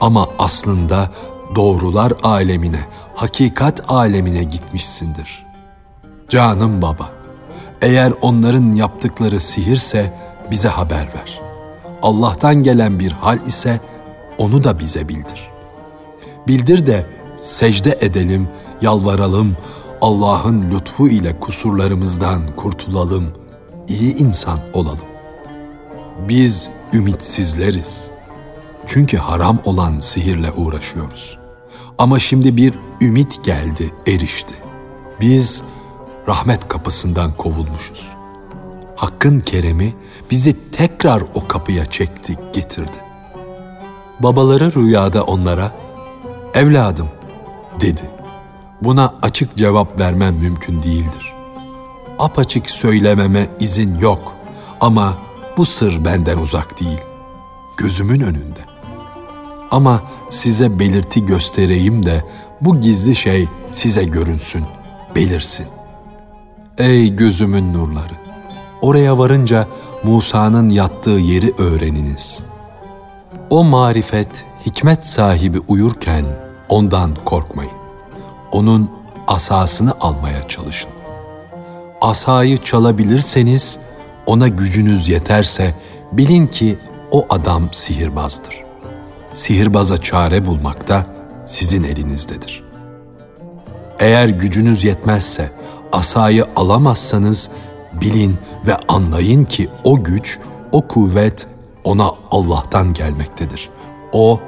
Ama 0.01 0.27
aslında 0.39 1.11
doğrular 1.55 2.13
alemine, 2.23 2.79
hakikat 3.15 3.91
alemine 3.91 4.43
gitmişsindir. 4.43 5.45
Canım 6.29 6.81
baba, 6.81 7.11
eğer 7.81 8.13
onların 8.21 8.73
yaptıkları 8.73 9.39
sihirse 9.39 10.13
bize 10.51 10.67
haber 10.67 11.07
ver. 11.15 11.39
Allah'tan 12.01 12.63
gelen 12.63 12.99
bir 12.99 13.11
hal 13.11 13.37
ise 13.37 13.81
onu 14.37 14.63
da 14.63 14.79
bize 14.79 15.09
bildir. 15.09 15.51
Bildir 16.47 16.85
de 16.85 17.05
secde 17.37 17.97
edelim, 18.01 18.47
yalvaralım, 18.81 19.57
Allah'ın 20.01 20.71
lütfu 20.71 21.07
ile 21.07 21.39
kusurlarımızdan 21.39 22.55
kurtulalım, 22.55 23.33
iyi 23.87 24.17
insan 24.17 24.59
olalım. 24.73 25.14
Biz 26.19 26.69
ümitsizleriz. 26.93 28.07
Çünkü 28.87 29.17
haram 29.17 29.59
olan 29.65 29.99
sihirle 29.99 30.51
uğraşıyoruz. 30.51 31.37
Ama 31.97 32.19
şimdi 32.19 32.57
bir 32.57 32.73
ümit 33.01 33.43
geldi, 33.43 33.91
erişti. 34.07 34.55
Biz 35.21 35.63
rahmet 36.27 36.67
kapısından 36.67 37.37
kovulmuşuz. 37.37 38.07
Hakkın 38.95 39.39
keremi 39.39 39.93
bizi 40.31 40.71
tekrar 40.71 41.21
o 41.21 41.47
kapıya 41.47 41.85
çekti, 41.85 42.35
getirdi. 42.53 42.97
Babaları 44.19 44.75
rüyada 44.75 45.23
onlara, 45.23 45.71
evladım 46.53 47.07
dedi. 47.81 48.01
Buna 48.81 49.13
açık 49.21 49.55
cevap 49.55 49.99
vermem 49.99 50.35
mümkün 50.35 50.83
değildir. 50.83 51.33
Apaçık 52.19 52.69
söylememe 52.69 53.47
izin 53.59 53.99
yok 53.99 54.35
ama 54.81 55.17
bu 55.57 55.65
sır 55.65 56.05
benden 56.05 56.37
uzak 56.37 56.79
değil. 56.79 56.99
Gözümün 57.77 58.19
önünde. 58.19 58.59
Ama 59.71 60.01
size 60.29 60.79
belirti 60.79 61.25
göstereyim 61.25 62.05
de 62.05 62.23
bu 62.61 62.79
gizli 62.79 63.15
şey 63.15 63.47
size 63.71 64.03
görünsün, 64.03 64.65
belirsin. 65.15 65.65
Ey 66.77 67.15
gözümün 67.15 67.73
nurları! 67.73 68.13
Oraya 68.81 69.17
varınca 69.17 69.67
Musa'nın 70.03 70.69
yattığı 70.69 71.09
yeri 71.09 71.51
öğreniniz. 71.57 72.39
O 73.49 73.63
marifet, 73.63 74.45
hikmet 74.65 75.07
sahibi 75.07 75.59
uyurken 75.67 76.25
ondan 76.69 77.15
korkmayın. 77.25 77.71
Onun 78.51 78.91
asasını 79.27 79.93
almaya 80.01 80.47
çalışın. 80.47 80.91
Asayı 82.01 82.57
çalabilirseniz, 82.57 83.79
ona 84.25 84.47
gücünüz 84.47 85.09
yeterse 85.09 85.75
bilin 86.11 86.47
ki 86.47 86.77
o 87.11 87.25
adam 87.29 87.69
sihirbazdır. 87.71 88.55
Sihirbaza 89.33 90.01
çare 90.01 90.45
bulmak 90.45 90.87
da 90.87 91.05
sizin 91.45 91.83
elinizdedir. 91.83 92.63
Eğer 93.99 94.29
gücünüz 94.29 94.83
yetmezse, 94.83 95.51
asayı 95.91 96.45
alamazsanız 96.55 97.49
bilin 97.93 98.37
ve 98.67 98.77
anlayın 98.87 99.43
ki 99.43 99.69
o 99.83 99.99
güç, 99.99 100.39
o 100.71 100.87
kuvvet 100.87 101.47
ona 101.83 102.11
Allah'tan 102.31 102.93
gelmektedir. 102.93 103.69
O 104.13 104.39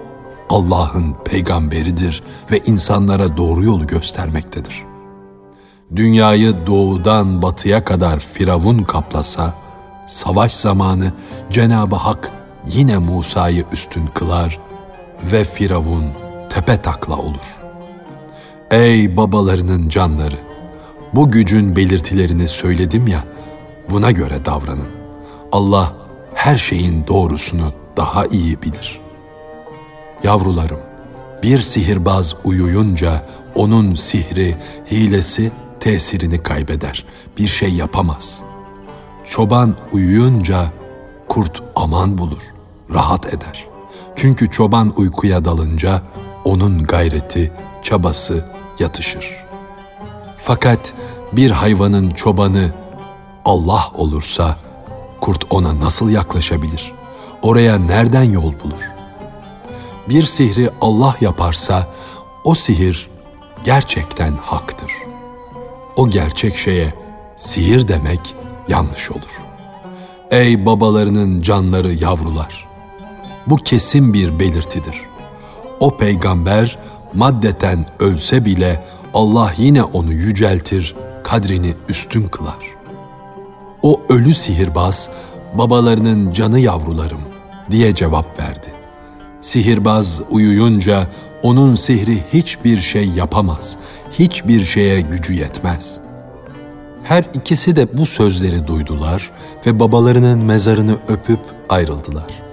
Allah'ın 0.49 1.15
peygamberidir 1.25 2.23
ve 2.51 2.59
insanlara 2.65 3.37
doğru 3.37 3.63
yolu 3.63 3.87
göstermektedir. 3.87 4.83
Dünyayı 5.95 6.67
doğudan 6.67 7.41
batıya 7.41 7.83
kadar 7.83 8.19
Firavun 8.19 8.79
kaplasa, 8.79 9.53
savaş 10.07 10.53
zamanı 10.53 11.11
Cenab-ı 11.51 11.95
Hak 11.95 12.31
yine 12.65 12.97
Musa'yı 12.97 13.63
üstün 13.71 14.07
kılar 14.07 14.59
ve 15.31 15.43
Firavun 15.43 16.05
tepe 16.49 16.81
takla 16.81 17.17
olur. 17.17 17.57
Ey 18.71 19.17
babalarının 19.17 19.89
canları! 19.89 20.35
Bu 21.13 21.29
gücün 21.29 21.75
belirtilerini 21.75 22.47
söyledim 22.47 23.07
ya, 23.07 23.23
buna 23.89 24.11
göre 24.11 24.45
davranın. 24.45 24.87
Allah 25.51 25.93
her 26.33 26.57
şeyin 26.57 27.07
doğrusunu 27.07 27.73
daha 27.97 28.25
iyi 28.25 28.61
bilir. 28.61 29.01
Yavrularım, 30.23 30.79
bir 31.43 31.59
sihirbaz 31.59 32.35
uyuyunca 32.43 33.25
onun 33.55 33.93
sihri, 33.95 34.55
hilesi 34.91 35.51
tesirini 35.79 36.43
kaybeder. 36.43 37.05
Bir 37.37 37.47
şey 37.47 37.69
yapamaz. 37.69 38.41
Çoban 39.29 39.75
uyuyunca 39.91 40.71
kurt 41.27 41.63
aman 41.75 42.17
bulur, 42.17 42.41
rahat 42.93 43.33
eder. 43.33 43.67
Çünkü 44.15 44.49
çoban 44.49 44.93
uykuya 44.97 45.45
dalınca 45.45 46.01
onun 46.45 46.83
gayreti, 46.83 47.51
çabası 47.83 48.45
yatışır. 48.79 49.35
Fakat 50.37 50.93
bir 51.31 51.51
hayvanın 51.51 52.09
çobanı 52.09 52.71
Allah 53.45 53.91
olursa 53.93 54.57
kurt 55.21 55.45
ona 55.49 55.79
nasıl 55.79 56.09
yaklaşabilir? 56.09 56.93
Oraya 57.41 57.77
nereden 57.77 58.23
yol 58.23 58.53
bulur? 58.63 58.91
Bir 60.09 60.23
sihri 60.23 60.69
Allah 60.81 61.15
yaparsa 61.21 61.87
o 62.43 62.55
sihir 62.55 63.09
gerçekten 63.65 64.37
haktır. 64.37 64.91
O 65.95 66.09
gerçek 66.09 66.55
şeye 66.57 66.93
sihir 67.35 67.87
demek 67.87 68.36
yanlış 68.67 69.11
olur. 69.11 69.41
Ey 70.31 70.65
babalarının 70.65 71.41
canları 71.41 71.93
yavrular! 71.93 72.67
Bu 73.47 73.55
kesin 73.55 74.13
bir 74.13 74.39
belirtidir. 74.39 75.01
O 75.79 75.97
peygamber 75.97 76.79
maddeten 77.13 77.85
ölse 77.99 78.45
bile 78.45 78.83
Allah 79.13 79.53
yine 79.57 79.83
onu 79.83 80.13
yüceltir, 80.13 80.95
kadrini 81.23 81.73
üstün 81.89 82.27
kılar. 82.27 82.77
O 83.81 84.01
ölü 84.09 84.33
sihirbaz, 84.33 85.09
babalarının 85.53 86.31
canı 86.31 86.59
yavrularım 86.59 87.21
diye 87.71 87.95
cevap 87.95 88.39
verdi. 88.39 88.73
Sihirbaz 89.41 90.21
uyuyunca 90.29 91.07
onun 91.43 91.75
sihri 91.75 92.23
hiçbir 92.33 92.77
şey 92.77 93.09
yapamaz, 93.09 93.77
hiçbir 94.11 94.65
şeye 94.65 95.01
gücü 95.01 95.33
yetmez. 95.33 96.06
Her 97.07 97.23
ikisi 97.33 97.75
de 97.75 97.97
bu 97.97 98.05
sözleri 98.05 98.67
duydular 98.67 99.31
ve 99.65 99.79
babalarının 99.79 100.39
mezarını 100.39 100.97
öpüp 101.07 101.39
ayrıldılar. 101.69 102.43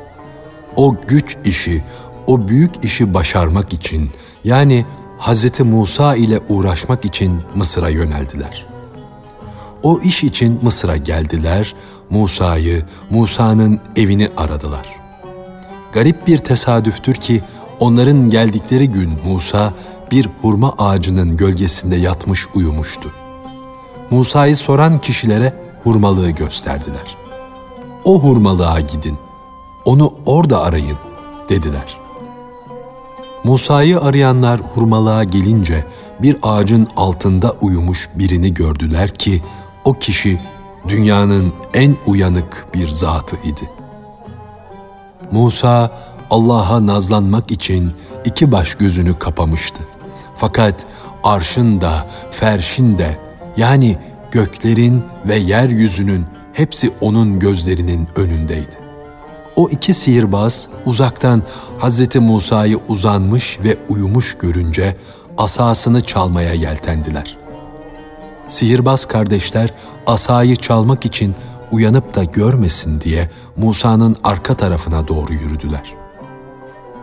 O 0.77 0.97
güç 1.07 1.37
işi, 1.45 1.85
o 2.27 2.49
büyük 2.49 2.85
işi 2.85 3.15
başarmak 3.15 3.73
için 3.73 4.11
yani 4.45 4.87
Hz. 5.19 5.61
Musa 5.61 6.15
ile 6.15 6.39
uğraşmak 6.49 7.05
için 7.05 7.41
Mısır'a 7.55 7.89
yöneldiler. 7.89 8.67
O 9.83 10.01
iş 10.01 10.25
için 10.25 10.59
Mısır'a 10.63 10.97
geldiler, 10.97 11.75
Musa'yı, 12.11 12.83
Musa'nın 13.11 13.81
evini 13.97 14.29
aradılar. 14.37 14.87
Garip 15.93 16.27
bir 16.27 16.39
tesadüftür 16.39 17.15
ki 17.15 17.43
onların 17.81 18.31
geldikleri 18.31 18.91
gün 18.91 19.11
Musa 19.25 19.75
bir 20.11 20.29
hurma 20.43 20.75
ağacının 20.79 21.37
gölgesinde 21.37 21.97
yatmış 21.97 22.47
uyumuştu. 22.55 23.24
Musa'yı 24.11 24.57
soran 24.57 24.99
kişilere 24.99 25.55
hurmalığı 25.85 26.31
gösterdiler. 26.31 27.17
o 28.05 28.21
hurmalığa 28.21 28.81
gidin. 28.81 29.19
Onu 29.85 30.15
orada 30.27 30.63
arayın 30.63 30.97
dediler. 31.49 31.99
Musa'yı 33.45 34.01
arayanlar 34.01 34.61
hurmalığa 34.61 35.25
gelince 35.25 35.85
bir 36.23 36.37
ağacın 36.43 36.89
altında 36.97 37.53
uyumuş 37.61 38.11
birini 38.15 38.55
gördüler 38.55 39.11
ki 39.11 39.43
o 39.85 39.95
kişi 39.95 40.41
dünyanın 40.89 41.53
en 41.75 41.97
uyanık 42.07 42.67
bir 42.75 42.89
zatı 42.89 43.37
idi. 43.37 43.71
Musa 45.33 45.91
Allah'a 46.31 46.87
nazlanmak 46.87 47.51
için 47.51 47.93
iki 48.25 48.53
baş 48.53 48.75
gözünü 48.75 49.19
kapamıştı. 49.19 49.83
Fakat 50.37 50.87
arşın 51.25 51.81
da, 51.81 52.07
ferşin 52.31 52.99
de 52.99 53.19
yani 53.57 53.97
göklerin 54.31 55.05
ve 55.29 55.37
yeryüzünün 55.37 56.27
hepsi 56.53 56.91
onun 57.01 57.39
gözlerinin 57.39 58.09
önündeydi. 58.17 58.79
O 59.57 59.69
iki 59.69 59.95
sihirbaz 59.95 60.69
uzaktan 60.87 61.43
Hz. 61.81 62.17
Musa'yı 62.17 62.79
uzanmış 62.89 63.59
ve 63.65 63.77
uyumuş 63.89 64.39
görünce 64.39 64.97
asasını 65.39 66.01
çalmaya 66.01 66.55
yeltendiler. 66.55 67.37
Sihirbaz 68.49 69.05
kardeşler 69.05 69.71
asayı 70.07 70.57
çalmak 70.57 71.05
için 71.07 71.35
uyanıp 71.73 72.15
da 72.15 72.25
görmesin 72.25 73.01
diye 73.01 73.31
Musa'nın 73.57 74.17
arka 74.25 74.55
tarafına 74.55 75.09
doğru 75.09 75.33
yürüdüler. 75.33 75.95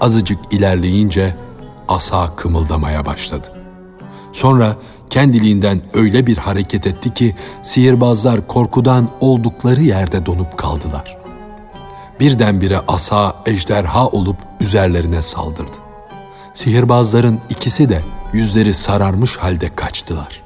Azıcık 0.02 0.54
ilerleyince 0.54 1.36
asa 1.88 2.36
kımıldamaya 2.36 3.06
başladı. 3.06 3.48
Sonra 4.34 4.76
kendiliğinden 5.12 5.82
öyle 5.94 6.28
bir 6.28 6.38
hareket 6.38 6.88
etti 6.88 7.14
ki 7.14 7.36
sihirbazlar 7.62 8.48
korkudan 8.48 9.10
oldukları 9.20 9.82
yerde 9.82 10.26
donup 10.26 10.58
kaldılar. 10.58 11.18
Birdenbire 12.20 12.80
asa 12.88 13.36
ejderha 13.46 14.08
olup 14.08 14.38
üzerlerine 14.60 15.22
saldırdı. 15.22 15.78
Sihirbazların 16.54 17.40
ikisi 17.50 17.90
de 17.90 18.02
yüzleri 18.34 18.74
sararmış 18.74 19.38
halde 19.38 19.76
kaçtılar. 19.76 20.44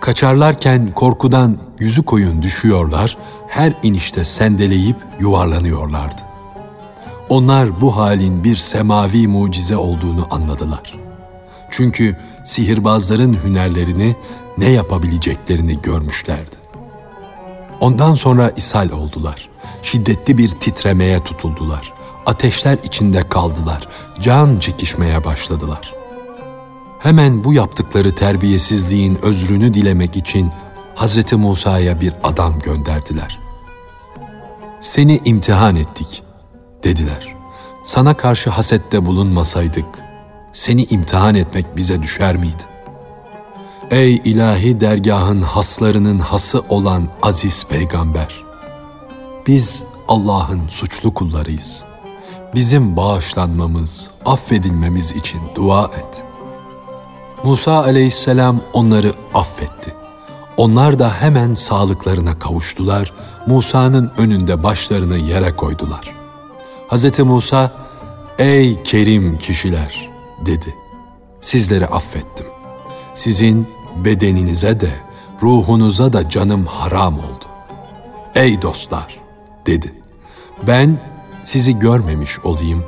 Kaçarlarken 0.00 0.92
korkudan 0.92 1.58
yüzü 1.78 2.02
koyun 2.02 2.42
düşüyorlar, 2.42 3.16
her 3.48 3.72
inişte 3.82 4.24
sendeleyip 4.24 4.96
yuvarlanıyorlardı. 5.20 6.22
Onlar 7.28 7.80
bu 7.80 7.96
halin 7.96 8.44
bir 8.44 8.56
semavi 8.56 9.28
mucize 9.28 9.76
olduğunu 9.76 10.26
anladılar. 10.30 10.94
Çünkü 11.70 12.16
sihirbazların 12.46 13.38
hünerlerini 13.44 14.16
ne 14.58 14.70
yapabileceklerini 14.70 15.82
görmüşlerdi. 15.82 16.56
Ondan 17.80 18.14
sonra 18.14 18.50
ishal 18.50 18.90
oldular. 18.90 19.48
Şiddetli 19.82 20.38
bir 20.38 20.48
titremeye 20.48 21.20
tutuldular. 21.20 21.92
Ateşler 22.26 22.78
içinde 22.84 23.28
kaldılar. 23.28 23.88
Can 24.20 24.58
çekişmeye 24.58 25.24
başladılar. 25.24 25.94
Hemen 27.00 27.44
bu 27.44 27.52
yaptıkları 27.52 28.14
terbiyesizliğin 28.14 29.18
özrünü 29.22 29.74
dilemek 29.74 30.16
için 30.16 30.50
Hazreti 30.94 31.36
Musa'ya 31.36 32.00
bir 32.00 32.14
adam 32.22 32.58
gönderdiler. 32.58 33.38
Seni 34.80 35.20
imtihan 35.24 35.76
ettik 35.76 36.22
dediler. 36.84 37.34
Sana 37.84 38.14
karşı 38.14 38.50
hasette 38.50 39.06
bulunmasaydık 39.06 40.05
seni 40.52 40.84
imtihan 40.84 41.34
etmek 41.34 41.76
bize 41.76 42.02
düşer 42.02 42.36
miydi? 42.36 42.62
Ey 43.90 44.20
ilahi 44.24 44.80
dergahın 44.80 45.42
haslarının 45.42 46.18
hası 46.18 46.62
olan 46.68 47.08
aziz 47.22 47.64
peygamber! 47.64 48.44
Biz 49.46 49.82
Allah'ın 50.08 50.68
suçlu 50.68 51.14
kullarıyız. 51.14 51.84
Bizim 52.54 52.96
bağışlanmamız, 52.96 54.10
affedilmemiz 54.24 55.16
için 55.16 55.40
dua 55.54 55.84
et. 55.84 56.22
Musa 57.44 57.72
aleyhisselam 57.72 58.60
onları 58.72 59.12
affetti. 59.34 59.94
Onlar 60.56 60.98
da 60.98 61.12
hemen 61.20 61.54
sağlıklarına 61.54 62.38
kavuştular. 62.38 63.12
Musa'nın 63.46 64.12
önünde 64.18 64.62
başlarını 64.62 65.16
yere 65.18 65.56
koydular. 65.56 66.14
Hz. 66.88 67.18
Musa, 67.18 67.72
''Ey 68.38 68.82
kerim 68.82 69.38
kişiler!'' 69.38 70.15
Dedi. 70.46 70.74
''Sizleri 71.40 71.86
affettim. 71.86 72.46
Sizin 73.14 73.68
bedeninize 74.04 74.80
de, 74.80 74.90
ruhunuza 75.42 76.12
da 76.12 76.28
canım 76.28 76.66
haram 76.66 77.18
oldu. 77.18 77.44
Ey 78.34 78.62
dostlar!'' 78.62 79.20
dedi. 79.66 79.94
''Ben 80.66 80.98
sizi 81.42 81.78
görmemiş 81.78 82.40
olayım. 82.40 82.84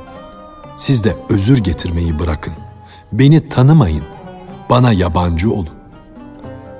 Siz 0.75 1.03
de 1.03 1.15
özür 1.29 1.57
getirmeyi 1.63 2.19
bırakın. 2.19 2.53
Beni 3.11 3.49
tanımayın, 3.49 4.03
bana 4.69 4.91
yabancı 4.91 5.51
olun. 5.51 5.79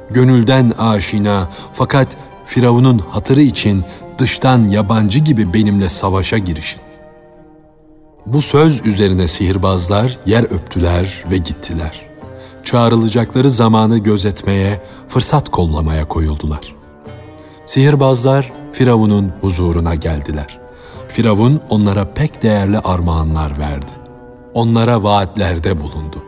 Gönülden 0.09 0.71
aşina 0.79 1.49
fakat 1.73 2.17
Firavun'un 2.45 2.99
hatırı 2.99 3.41
için 3.41 3.83
dıştan 4.17 4.67
yabancı 4.67 5.19
gibi 5.19 5.53
benimle 5.53 5.89
savaşa 5.89 6.37
girişin. 6.37 6.81
Bu 8.33 8.41
söz 8.41 8.85
üzerine 8.85 9.27
sihirbazlar 9.27 10.17
yer 10.25 10.43
öptüler 10.43 11.23
ve 11.31 11.37
gittiler. 11.37 12.01
Çağrılacakları 12.63 13.49
zamanı 13.51 13.97
gözetmeye, 13.97 14.81
fırsat 15.07 15.49
kollamaya 15.49 16.07
koyuldular. 16.07 16.75
Sihirbazlar 17.65 18.53
Firavun'un 18.71 19.31
huzuruna 19.41 19.95
geldiler. 19.95 20.59
Firavun 21.07 21.61
onlara 21.69 22.13
pek 22.13 22.43
değerli 22.43 22.79
armağanlar 22.79 23.59
verdi. 23.59 23.91
Onlara 24.53 25.03
vaatlerde 25.03 25.81
bulundu. 25.81 26.23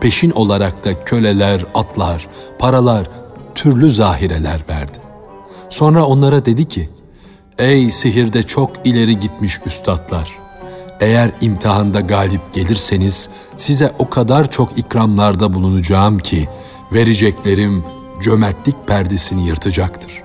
Peşin 0.00 0.30
olarak 0.30 0.84
da 0.84 1.04
köleler, 1.04 1.64
atlar, 1.74 2.28
paralar, 2.58 3.10
türlü 3.54 3.90
zahireler 3.90 4.64
verdi. 4.68 4.98
Sonra 5.68 6.04
onlara 6.04 6.44
dedi 6.44 6.68
ki, 6.68 6.90
Ey 7.58 7.90
sihirde 7.90 8.42
çok 8.42 8.86
ileri 8.86 9.20
gitmiş 9.20 9.60
üstadlar! 9.66 10.41
Eğer 11.02 11.30
imtihanda 11.40 12.00
galip 12.00 12.54
gelirseniz 12.54 13.28
size 13.56 13.92
o 13.98 14.10
kadar 14.10 14.50
çok 14.50 14.78
ikramlarda 14.78 15.54
bulunacağım 15.54 16.18
ki 16.18 16.48
vereceklerim 16.92 17.84
cömertlik 18.22 18.88
perdesini 18.88 19.46
yırtacaktır. 19.46 20.22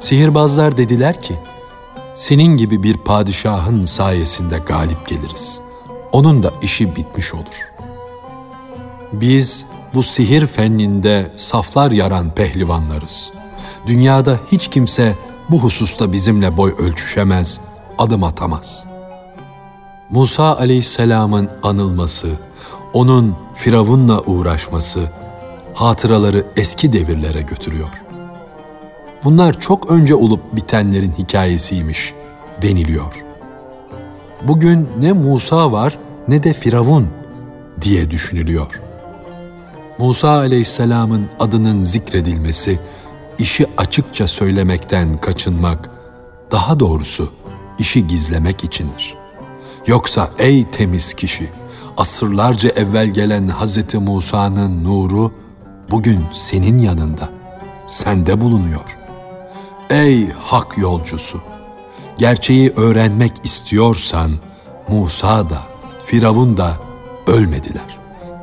Sihirbazlar 0.00 0.76
dediler 0.76 1.22
ki, 1.22 1.34
senin 2.14 2.56
gibi 2.56 2.82
bir 2.82 2.96
padişahın 2.96 3.84
sayesinde 3.84 4.58
galip 4.58 5.08
geliriz. 5.08 5.60
Onun 6.12 6.42
da 6.42 6.52
işi 6.62 6.96
bitmiş 6.96 7.34
olur. 7.34 7.70
Biz 9.12 9.64
bu 9.94 10.02
sihir 10.02 10.46
fenninde 10.46 11.32
saflar 11.36 11.92
yaran 11.92 12.34
pehlivanlarız. 12.34 13.30
Dünyada 13.86 14.38
hiç 14.52 14.68
kimse 14.68 15.14
bu 15.50 15.58
hususta 15.58 16.12
bizimle 16.12 16.56
boy 16.56 16.74
ölçüşemez, 16.78 17.60
adım 17.98 18.24
atamaz.'' 18.24 18.89
Musa 20.10 20.56
aleyhisselamın 20.56 21.48
anılması, 21.62 22.28
onun 22.92 23.36
Firavun'la 23.54 24.20
uğraşması, 24.20 25.08
hatıraları 25.74 26.44
eski 26.56 26.92
devirlere 26.92 27.42
götürüyor. 27.42 27.88
Bunlar 29.24 29.60
çok 29.60 29.90
önce 29.90 30.14
olup 30.14 30.56
bitenlerin 30.56 31.12
hikayesiymiş 31.18 32.14
deniliyor. 32.62 33.24
Bugün 34.42 34.88
ne 35.00 35.12
Musa 35.12 35.72
var 35.72 35.98
ne 36.28 36.42
de 36.42 36.52
Firavun 36.52 37.08
diye 37.80 38.10
düşünülüyor. 38.10 38.80
Musa 39.98 40.30
aleyhisselamın 40.30 41.26
adının 41.40 41.82
zikredilmesi, 41.82 42.78
işi 43.38 43.66
açıkça 43.76 44.26
söylemekten 44.26 45.20
kaçınmak, 45.20 45.90
daha 46.50 46.80
doğrusu 46.80 47.32
işi 47.78 48.06
gizlemek 48.06 48.64
içindir.'' 48.64 49.19
Yoksa 49.90 50.30
ey 50.38 50.70
temiz 50.70 51.14
kişi, 51.14 51.48
asırlarca 51.96 52.68
evvel 52.68 53.06
gelen 53.08 53.48
Hz. 53.48 53.94
Musa'nın 53.94 54.84
nuru 54.84 55.32
bugün 55.90 56.24
senin 56.32 56.78
yanında, 56.78 57.28
sende 57.86 58.40
bulunuyor. 58.40 58.98
Ey 59.90 60.32
hak 60.32 60.78
yolcusu, 60.78 61.40
gerçeği 62.18 62.72
öğrenmek 62.76 63.32
istiyorsan 63.44 64.30
Musa 64.88 65.50
da, 65.50 65.62
Firavun 66.02 66.56
da 66.56 66.72
ölmediler. 67.26 67.98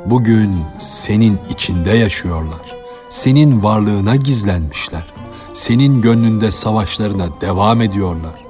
Bugün 0.06 0.64
senin 0.80 1.40
içinde 1.50 1.92
yaşıyorlar. 1.92 2.76
Senin 3.10 3.64
varlığına 3.64 4.16
gizlenmişler. 4.16 5.06
Senin 5.54 6.02
gönlünde 6.02 6.52
savaşlarına 6.52 7.42
devam 7.42 7.82
ediyorlar. 7.82 8.46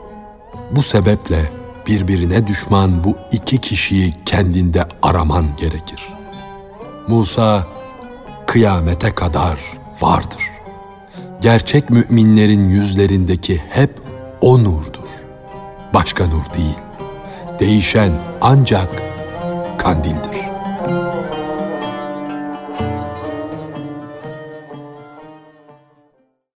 Bu 0.71 0.83
sebeple 0.83 1.51
birbirine 1.87 2.47
düşman 2.47 3.03
bu 3.03 3.17
iki 3.31 3.57
kişiyi 3.57 4.13
kendinde 4.25 4.83
araman 5.01 5.45
gerekir. 5.57 6.13
Musa 7.07 7.67
kıyamete 8.47 9.15
kadar 9.15 9.59
vardır. 10.01 10.51
Gerçek 11.41 11.89
müminlerin 11.89 12.69
yüzlerindeki 12.69 13.61
hep 13.69 14.01
o 14.41 14.63
nurdur. 14.63 15.07
başka 15.93 16.27
nur 16.27 16.45
değil. 16.57 16.77
Değişen 17.59 18.11
ancak 18.41 18.89
kandildir. 19.77 20.46